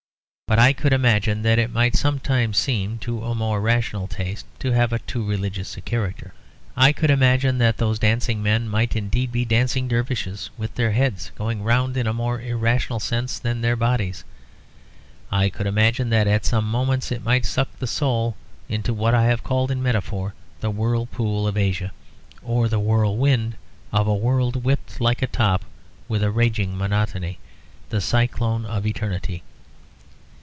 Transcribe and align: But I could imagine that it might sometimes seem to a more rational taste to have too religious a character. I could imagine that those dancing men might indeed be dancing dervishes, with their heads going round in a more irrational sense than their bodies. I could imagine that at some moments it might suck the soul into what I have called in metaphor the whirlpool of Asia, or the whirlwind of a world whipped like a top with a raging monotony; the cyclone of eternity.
But 0.51 0.59
I 0.59 0.73
could 0.73 0.91
imagine 0.91 1.43
that 1.43 1.59
it 1.59 1.71
might 1.71 1.95
sometimes 1.95 2.57
seem 2.57 2.97
to 2.99 3.23
a 3.23 3.33
more 3.33 3.61
rational 3.61 4.05
taste 4.05 4.45
to 4.59 4.73
have 4.73 4.93
too 5.05 5.25
religious 5.25 5.77
a 5.77 5.81
character. 5.81 6.33
I 6.75 6.91
could 6.91 7.09
imagine 7.09 7.57
that 7.59 7.77
those 7.77 7.99
dancing 7.99 8.43
men 8.43 8.67
might 8.67 8.93
indeed 8.93 9.31
be 9.31 9.45
dancing 9.45 9.87
dervishes, 9.87 10.49
with 10.57 10.75
their 10.75 10.91
heads 10.91 11.31
going 11.35 11.63
round 11.63 11.95
in 11.95 12.05
a 12.05 12.11
more 12.13 12.41
irrational 12.41 12.99
sense 12.99 13.39
than 13.39 13.61
their 13.61 13.77
bodies. 13.77 14.25
I 15.31 15.47
could 15.49 15.67
imagine 15.67 16.09
that 16.09 16.27
at 16.27 16.45
some 16.45 16.65
moments 16.69 17.13
it 17.13 17.23
might 17.23 17.45
suck 17.45 17.69
the 17.79 17.87
soul 17.87 18.35
into 18.67 18.93
what 18.93 19.13
I 19.15 19.23
have 19.27 19.45
called 19.45 19.71
in 19.71 19.81
metaphor 19.81 20.33
the 20.59 20.69
whirlpool 20.69 21.47
of 21.47 21.55
Asia, 21.55 21.93
or 22.43 22.67
the 22.67 22.77
whirlwind 22.77 23.55
of 23.93 24.05
a 24.05 24.13
world 24.13 24.65
whipped 24.65 24.99
like 24.99 25.21
a 25.21 25.27
top 25.27 25.63
with 26.09 26.21
a 26.21 26.29
raging 26.29 26.77
monotony; 26.77 27.39
the 27.87 28.01
cyclone 28.01 28.65
of 28.65 28.85
eternity. 28.85 29.43